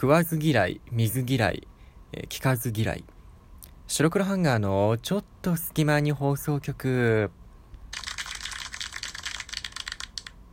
[0.00, 1.68] 食わず嫌い、水嫌い、
[2.14, 3.04] え、聞かず嫌い。
[3.86, 7.30] 白黒ハンガーのちょっと隙間に放送局。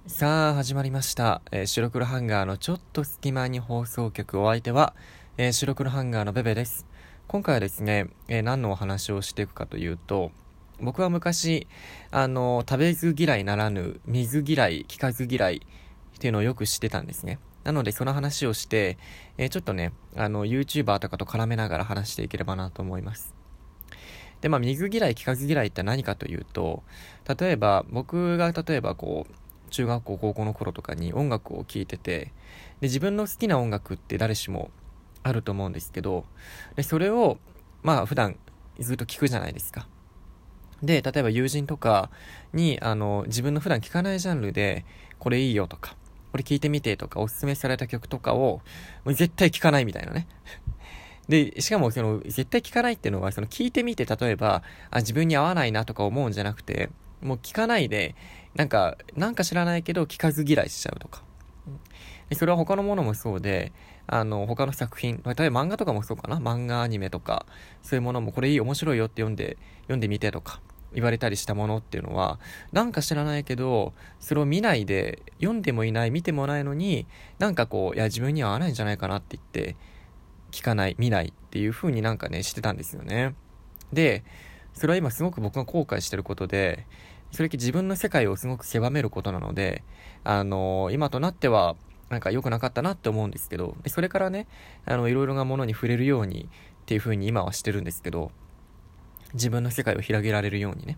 [0.06, 1.42] さあ、始まりました。
[1.54, 4.42] えー、白黒ハンガーのちょっと隙間に放送局。
[4.42, 4.94] お相手は、
[5.38, 6.86] えー、白黒ハンガーのベベです。
[7.30, 10.32] 今回はですね、えー、何のお話をしていくかというと、
[10.82, 11.68] 僕は昔、
[12.12, 15.62] あの、食べず嫌いならぬ、水嫌い、聞かず嫌い
[16.18, 17.40] っていうのをよく知ってたんですね。
[17.68, 18.98] なので、その話をして、
[19.38, 23.36] えー、ちょっとね、あの、YouTuber とかと絡めながら話していければなと思います。
[24.40, 26.84] で、まあ、水嫌い、聞かず嫌いって何かというと、
[27.38, 32.32] 例えば、僕が例えばこう、中学校、高校の頃とかに音楽を聴いてて、
[32.80, 34.72] で、自分の好きな音楽って誰しも
[35.24, 36.24] あると思うんですけど、
[36.78, 37.38] で、それを、
[37.84, 38.38] まあ、普段
[38.80, 39.90] ずっと聞くじゃないですか。
[40.82, 42.12] で、例えば友人とか
[42.54, 44.86] に、あの、自分の普段聴かないジャンルで、
[45.20, 45.98] これいいよとか、
[46.38, 48.62] これ聴いてみてとか、おすすめされた曲とかを、
[49.04, 50.28] もう絶対聴かないみたいなね。
[51.28, 54.62] で、しかもその、絶対聴かないっていうのは、その聞いてみて、例えば、
[54.92, 56.92] あ、自分に合わないなとか思うんじゃなくて、
[57.24, 58.14] もう聞かないで、
[58.54, 61.24] なんか、なんか知らないけど聞かず嫌いしちゃうとか。
[62.30, 63.72] でそれは他のものもそうで、
[64.06, 67.48] あの、他の作品、例えば漫画とかもそうかな漫画、アニメとか、
[67.82, 70.62] そういうものもこれいい、面白いよって読んで、読んでみてとか、
[70.94, 72.40] 言われたりしたものっていうのは、
[72.72, 77.06] なんか知らないけど、それを見ないで、読んでもいない、見てもないのに、
[77.40, 79.76] なんかこう、いや、自分には合わないんじゃないかなって言って、
[80.52, 83.36] 聞かない、見ないっていう風になんかね、してたんですよね。
[83.92, 84.24] で、
[84.74, 86.86] それは今すごく僕が後悔してることで、
[87.32, 89.84] それっき自分の世界をすごく狭めることなので、
[90.24, 91.76] あのー、今となっては、
[92.10, 94.48] なんか良くなかったなって思うんですけど、それからね、
[94.86, 96.48] あの、いろいろなものに触れるように
[96.82, 98.32] っていう風に今はしてるんですけど、
[99.38, 100.98] 自分の世界を広げられるようにね。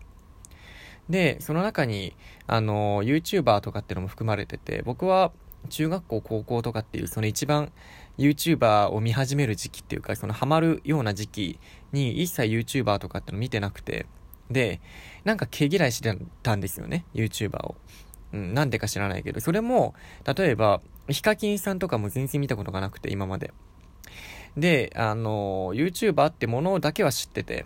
[1.10, 2.16] で、その中に、
[2.48, 5.32] あの、YouTuber とかっていうのも含まれてて、僕は
[5.70, 7.72] 中学校、高校とかっていう、その一番
[8.18, 11.60] YouTuber を見始める時期っていうか、そのハマるような時期
[11.92, 14.06] に一切 YouTuber とかっての見てなくて、
[14.50, 14.82] で、
[15.24, 17.76] なんか毛嫌いしてたんですよね、YouTuber を。
[18.32, 19.96] うん、なんでか知らないけど、それも、
[20.38, 23.52] 例えば、ヒカキンさんとかも全然見たことがなくて、今まで。
[24.56, 27.66] で、あの、YouTuber ってものだけは知ってて、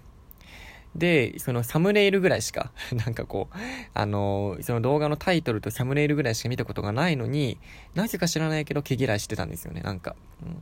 [0.96, 3.58] で、そのサムネイルぐらいしか、 なんかこう、
[3.94, 7.58] あのー、その動画のタイトルとサムネイルぐらいしか見たことがないのに、
[7.96, 10.16] なぜか知らないけど毛嫌いしてたんですよね、なんか。
[10.44, 10.62] うん、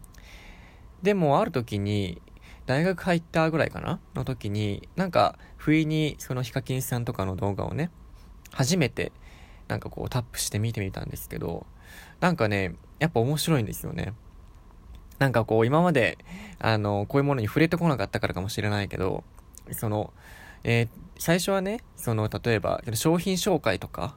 [1.03, 2.21] でも、ある時に、
[2.65, 3.99] 大学入ったぐらいかな？
[4.15, 7.89] の時に、なんか、不意にそのヒカキンさんとかの動画をね、
[8.53, 9.11] 初めて、
[9.67, 11.65] なんかこうタップして見てみたんですけど、
[12.19, 14.13] なんかね、やっぱ面白いんですよね。
[15.19, 16.17] なんかこう、今まで、
[16.59, 19.23] あの、こういうものに触れてこなかったからかもしれないけど、
[19.71, 20.13] その、
[20.63, 24.15] えー、最初はね、その、例えば、商品紹介とか、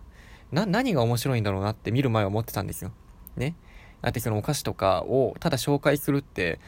[0.53, 2.93] な、何が面白いんだろうなって見る前は思ってたんですよ。
[3.37, 3.55] ね。
[4.03, 6.61] だってそのお菓子とかをただ紹介するって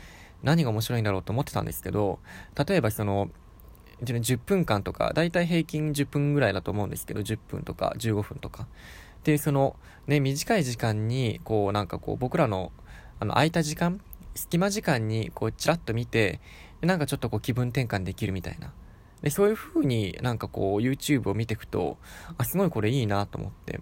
[0.42, 2.18] 何が面白いんだろうと思ってたんですけど、
[2.66, 3.30] 例えばその、
[4.02, 8.66] 10分間とか、だいたい平均10分ぐらいだと思うんですけど、10分とか15分とか。
[9.24, 9.76] で、その、
[10.06, 12.72] ね、短い時間に、こう、なんかこう、僕らの、
[13.20, 14.00] あの、空いた時間、
[14.34, 16.40] 隙間時間に、こう、ちらっと見て、
[16.82, 18.72] なんかちょっとこう気分転換できるみたいな。
[19.22, 21.98] で、そういう風になんかこう YouTube を見ていくと、
[22.38, 23.80] あ、すごいこれいいなと思って。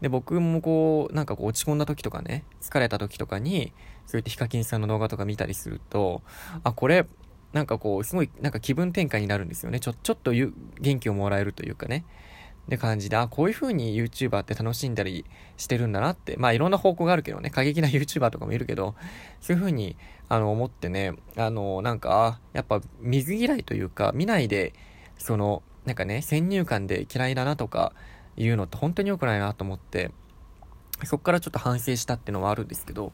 [0.00, 3.72] で、僕もこう、なんかこう落ち込んだ時とかね、疲れた時とかに、
[4.06, 6.22] そういったヒカキンさんの動画とか見たりすると、
[6.62, 7.06] あ、これ、
[7.52, 9.80] なんかこう、すごい、なんか気分転換になるんですよね。
[9.80, 12.04] ちょ、ちょっと元気をもらえるというかね。
[12.66, 15.24] って感じで、あ、こういう風に YouTuber って楽しんだり
[15.56, 18.96] してるんだなって、まあいろんな方向があるけどね、過激な YouTuber とかもいるけど、
[19.40, 19.96] そういう風に、
[20.28, 24.74] あの、思ってね、あの、なんか、やっぱ水嫌いというか、見ないで、
[25.16, 27.92] その、なんかね、先入観で嫌いだなとか
[28.36, 30.10] いうのって本当に良くないなと思って、
[31.04, 33.12] そっからちょっと反省したっていうのはあるんですけど、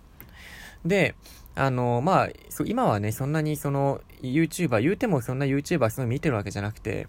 [0.87, 1.15] で、
[1.55, 2.29] あの、まあ、
[2.65, 7.09] 今はね、そんなにその、YouTuber、言うてもそんな YouTuber すごい見てるわけじゃなくて、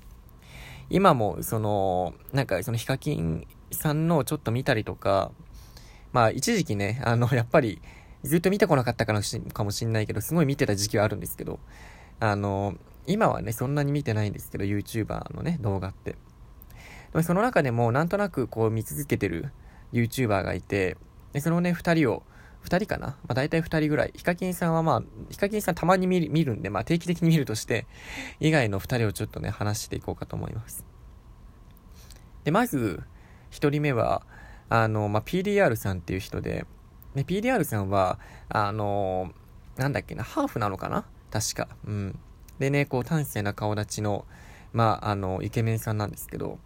[0.89, 5.31] 今も、その、なんか、そのヒカキンさんのちょっと見たりとか、
[6.11, 7.81] まあ、一時期ね、あの、 やっぱり、
[8.23, 11.59] ずっと見てこなかったかかもしんないけど、すごい見てた時期はあるんですけど、
[12.19, 12.75] あの、
[13.05, 16.11] 今はね、そんなに見てないんですけど、YouTuber のね、動画って。
[16.11, 16.17] で
[17.13, 19.51] もその中でも、なんとなくこう見続けてる
[19.91, 20.97] YouTuber がいて、
[21.33, 22.23] で、そのね、二人を、
[22.63, 23.07] 二人かな？
[23.07, 24.13] まあ大体二人ぐらい。
[24.15, 27.85] ヒカキンさんはまあ、ヒカキンさんたまに見るんで、まあ定期的に見るとして、
[28.39, 30.85] 以外の二人をちょっとね、話していこうかと思います。
[32.45, 33.03] で、まず、
[33.51, 34.25] 一人目は、
[34.69, 36.65] あの、まあ、PDR さんっていう人で、
[37.13, 38.17] で、PDR さんは、
[38.49, 39.31] あの
[39.77, 41.05] なんだっけな、ハーフなのかな？
[41.31, 41.67] 確か。
[41.85, 42.19] うん。
[42.59, 44.25] でね、こう、端正な顔立ちの、
[44.71, 46.59] まあ、あの、イケメンさんなんですけど、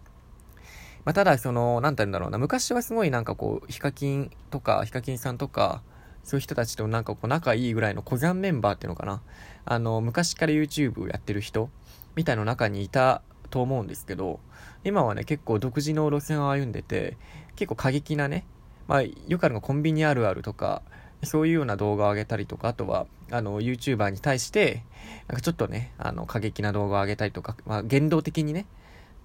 [1.08, 5.80] まあ、ただ、その、なんて言うんだろうな、昔はすごいなんかこう、ヒカキンとか、ヒカキンさんとか
[6.22, 9.22] そういう人たちとなんかこう仲いいぐらいの小山メンバーっていうのかな。
[9.64, 11.70] あの、昔から YouTube をやってる人
[12.14, 14.38] みたいの中にいたと思うんですけど、
[14.84, 17.16] 今はね、結構独自の路線を歩んでて、
[17.56, 18.44] 結構過激なね、
[18.86, 20.82] まあ、よくあるのコンビニあるあるとか、
[21.22, 24.84] そういうような動画を上げたりとか、あとは、あの、YouTuber に対して、
[25.26, 28.66] なんかちょっとね、あの、過激な動画を上げたりとか、まあ、言動的にね、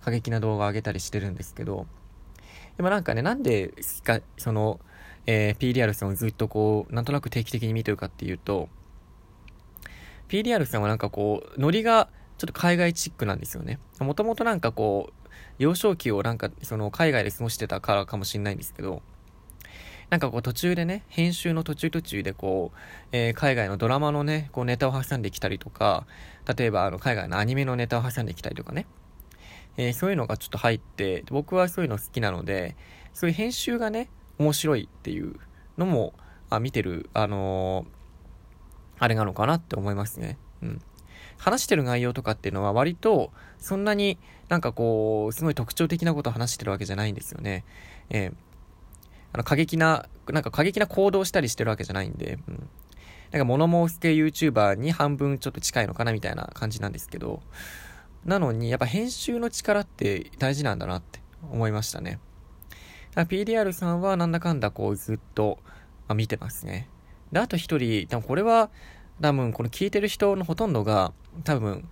[0.04, 1.88] 過激な動画を上げたりしてるんですけど、
[2.78, 3.74] でもなんかね、なんで、
[4.38, 4.80] その、
[5.26, 8.68] えー、PDR さんをずっとこう、なんとなく定期的に見てるかっていうと、
[10.28, 13.80] PDR さんはなんかこう、ノリがちょっと海外チックなんですよね。
[14.00, 15.30] もともとなんかこう、
[15.60, 19.02] 幼少期をなんかその海外で過ごしてたからかもしれないんですけど、
[20.10, 22.78] なんかこう途中でね、編集の途中途中でこう、
[23.12, 26.06] えー、海外のドラマのね、こうネタを挟んできたりとか、
[26.58, 28.86] 例えばあの海外のアニメのネタを挟んできたりとかね、
[29.78, 32.76] えー、そういうのがちょっと入って、僕はそういうの好きなので、
[33.14, 35.36] そういう編集がね、面白いっていう
[35.78, 36.14] のも、
[36.50, 37.88] あ見てる、あのー、
[39.00, 40.38] あれなのかなって思いますね。
[40.62, 40.82] うん。
[41.38, 47.66] 話してる内容とかっていうのは割と、そんなになんかこう、すごい特徴的なことを話してるわけじゃないんですよね。
[48.10, 48.34] えー、
[49.34, 52.70] あの、過激な、なんか過激な行動したりしてるわけじゃないんで、うん。
[53.32, 57.42] なんか物申す系 YouTuber に半分ちょっと近いのかなみたいな感じなんですけど、
[58.26, 61.20] なのに、やっぱ編集の力って大事なんだなって
[61.52, 62.20] 思いましたね。
[63.16, 65.60] PDR さんはなんだかんだこうずっと、
[66.08, 66.90] あ、見てますね。
[67.32, 68.70] で、あと一人、多分これは、
[69.22, 71.88] 多分この聞いてる人のほとんどが、多分、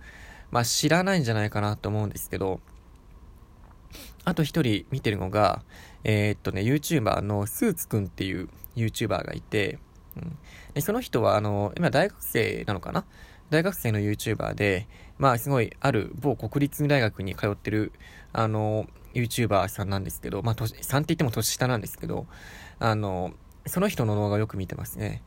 [0.50, 2.60] まあ知らないんじゃないかなと思うんですけど、
[4.24, 5.62] あと一人見てるのが、
[6.04, 9.78] えー、っとね、YouTuber のスーツくんっていう YouTuber がいて、
[10.16, 10.38] うん、
[10.74, 13.04] でその人は、あの、今大学生なのかな？
[13.50, 14.88] 大学生の YouTuber で、
[15.22, 17.92] まあすごいある某国立大学に通ってる、
[18.32, 22.26] あの、YouTuber さんなんですけど、まあ、年、さんって言っても年下なんですけど、
[22.80, 23.32] あの、
[23.66, 25.22] その人の動画をよく見てますね。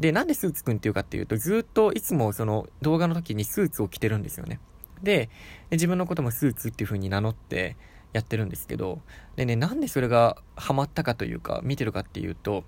[0.00, 4.58] で、なんでスーツくんっていうかっていうと、ずっといつもその動画の時にスーツを着てるんですよね。
[5.04, 5.30] で、
[5.70, 7.76] 自分のこともスーツっていう風に名乗って
[8.14, 9.00] やってるんですけど、
[9.36, 12.64] でね、なんでそれがハマったかというか、見てるかっていうと、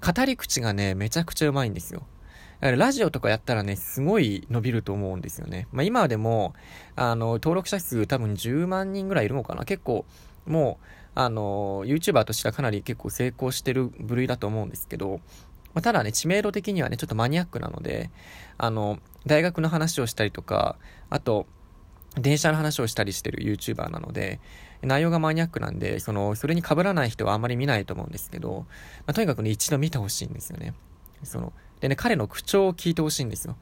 [0.00, 2.06] 語り口がね、めちゃくちゃうまいんですよ。
[2.60, 5.68] だからラジオとかやったらね、すごい伸びると思うんですよね。
[5.72, 6.54] まあ今でも、
[6.96, 10.04] あの、登録者数多分10万人ぐらいいるのかな結構、
[10.46, 15.20] もう、あの、YouTuber としてはかなり結構成功してる部類だと思うんですけど、
[15.74, 18.10] まあ、ただね、知名度的にはね、ちょっとマニアックなので、
[18.56, 20.76] あの、大学の話をしたりとか、
[21.10, 21.46] あと、
[22.16, 24.40] 電車の話をしたりしてる YouTuber なので、
[24.82, 28.66] 内容がマニアックなんで、その、それに被らない人はあんまり見ないと思うんですけど、
[29.06, 30.74] まあ、とにかくね、一度見てほしいんですよね。
[31.22, 33.56] その、でね、彼の口調を聞いてほしいんですよ。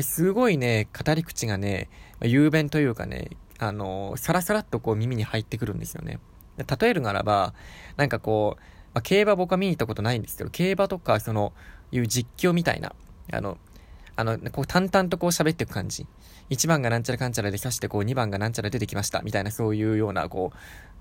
[0.00, 1.88] すごいね、語り口がね、
[2.22, 6.20] 雄弁というかね、あのー、サラサラっとこう耳に入ってくるんですよね。
[6.80, 7.54] 例えるならば、
[7.96, 8.62] なんかこう、
[8.94, 11.52] まあ、競馬僕は見に行ったことないんですけど、競馬とか、その、
[11.90, 12.94] いう実況みたいな、
[13.32, 13.58] あの、
[14.16, 16.06] あの、こう淡々とこう喋っていく感じ。
[16.50, 20.52] 1番がなんちゃらかんちゃらで刺して、こう2番がなんちゃら出てきました、みたいなそういうような、こ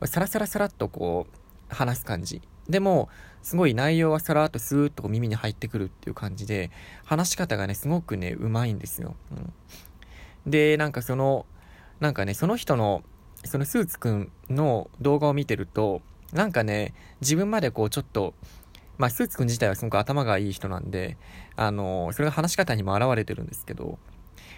[0.02, 2.42] う、サラサラサラっとこう、話す感じ。
[2.70, 3.10] でも、
[3.42, 6.70] すごい内容はさらっとスーッと耳に入ってくるっていう感じで、
[7.06, 9.16] 話し方がね、すごくね、うまいんですよ。
[9.32, 10.52] うん。
[10.52, 11.46] で、なんかその、
[12.00, 13.04] なんかね、その人の、
[13.46, 16.02] そのスーツくんの動画を見てると、
[16.34, 18.34] なんかね、自分までこうちょっと、
[18.98, 21.18] まあ、スーツくん自体はすごく頭がいい人なんで、
[21.56, 24.00] あの、それが話し方にも現れてるんですけど、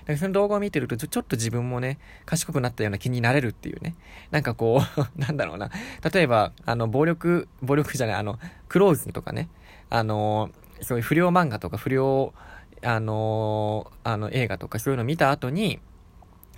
[0.09, 3.95] なんかその動画を見てるとちょ、ちょっと自分もね、賢くなったような気になれるっていうね。
[4.31, 5.69] なんかこう なんだろうな。
[6.11, 8.39] 例えば、あの、暴力、暴力じゃない、あの、
[8.69, 9.49] クローズとかね、
[9.91, 10.49] あの、
[10.81, 12.33] そういう不良漫画とか不良、
[12.81, 15.79] あの、あの、映画とかそういうの見た後に、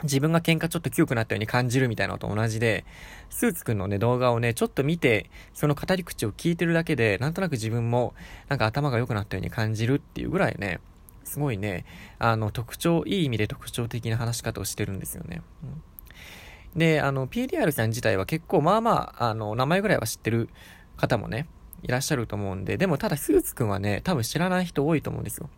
[0.03, 2.85] 自分が喧嘩ちょっと強くなったように感じるみたいなのと同じで、
[3.29, 8.13] スーツくんのね、動画をね、ちょっと見て、その語り口を聞いてるだけで、なんとなく自分も、
[8.47, 10.79] なんか頭が良くなったように感じるっていうぐらいね、
[11.23, 11.85] すごいね、
[12.19, 15.41] あの、特徴、いい意味で特徴的な話し方をしてるんですよね。
[15.63, 20.49] うん、で、あの、PDR さん自体は結構、まあまあ、あの、名前ぐらいは知ってる
[20.97, 21.47] 方もね、
[21.83, 25.49] いらっしゃると思うんで、でもただスーツくんはね、多分知らない人多いと思うんですよ。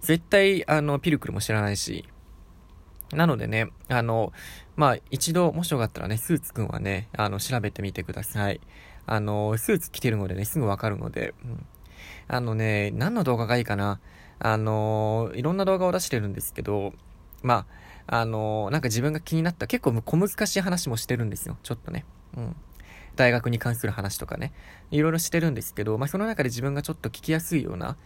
[0.00, 2.06] 絶対、あの、ピルクルも知らないし、
[3.12, 4.32] なのでね、あの、
[4.76, 8.60] まあ、一度、もしよかったらね、スーツくんはね、あの、調べてみてください。
[9.06, 11.66] あの、スーツ着てるのでね、すぐわかるので、うん。
[12.28, 14.00] あのね、何の動画がいいかな。
[14.40, 16.92] あのー、いろんな動画を出してるんですけど、
[17.42, 17.66] ま
[18.08, 21.56] あ、あのー、なんか自分が気になった、結構小難しい話もしてるんですよ。
[21.62, 22.04] ちょっとね。
[22.36, 22.56] うん。
[23.16, 24.52] 大学に関する話とかね。
[24.90, 27.96] いろいろしてるんですけど、まあ、その中で自分がちょっと聞きやすいような、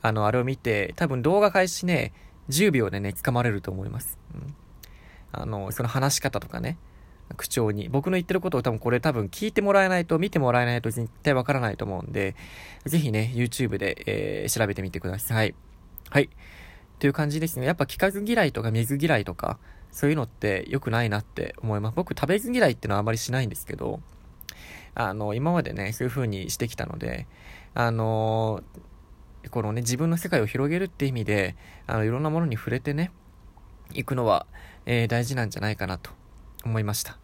[0.00, 2.12] あの、あれを見て、多分動画開始ね、
[2.48, 4.18] 10秒でね、掴まれると思います。
[4.34, 4.54] うん。
[5.32, 6.78] あの、その話し方とかね。
[7.36, 7.88] 口調に。
[7.88, 12.34] 僕の言ってることを多分これ多分聞いてもらえないと、見てもらえないと絶対わからないと思うんで、
[12.84, 15.54] ぜひね、YouTube で、えー、調べてみてください。
[16.12, 16.28] はい。
[16.98, 17.64] という感じですね。
[17.64, 19.58] やっぱ聞かず嫌いとか水嫌いとか、
[19.90, 21.94] そういうのって良くないなって思います。
[21.96, 23.98] 僕食べず嫌いってのはあまりしないんですけど、
[24.94, 27.26] あの、今までね、そういう風にしてきたので、
[27.72, 28.62] あの
[29.50, 33.10] このね、自分の世界を広げるって意味で、あの、いろんなものに触れてね、
[33.94, 34.46] 行くのは、
[34.84, 36.10] えー、大事なんじゃないかなと
[36.62, 37.16] 思いました。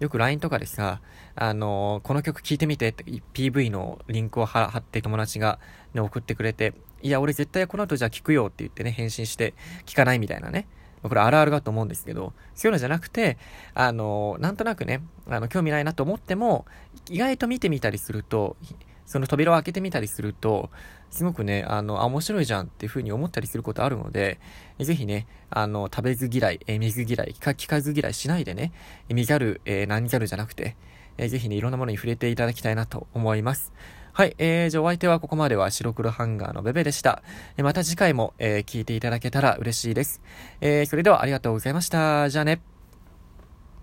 [0.00, 1.02] よく LINE とかでさ、
[1.34, 5.58] あのー、この曲聴いてみてって PV のリンクを貼って友達が、
[5.92, 6.72] ね、送ってくれて、
[7.02, 9.54] いや、俺絶対この後じゃあ聴くよって言ってね、返信して
[9.84, 10.66] 聴かないみたいなね。
[11.02, 13.36] これあるあるだと思うんですけど、そういうのじゃなくて、
[13.74, 16.64] あの、なんとなくね、あの、興味ないなと思っても、
[17.10, 18.56] 意外と見てみたりすると、
[19.04, 20.70] その扉を開けてみたりすると、
[21.10, 24.38] すごくね、あの、面白いじゃんっていう風に思ったりすることあるので、
[24.78, 28.72] ぜひね、あの、食べず嫌い、え、水嫌い、聞かず嫌いしないでね、
[29.08, 30.76] 身ギャル、えー、何ギャルじゃなくて、
[31.18, 33.72] えー、ぜひね、いろんなものに触れていただきたいなと思います。
[34.14, 37.22] はい、えー、じゃあお相手はここまでは白黒ハンガーのベベでした。
[37.56, 40.20] また次回も、えー、聞いていただけたら嬉しいです。
[40.60, 42.28] えー、それではありがとうございました。
[42.28, 42.60] じゃあね。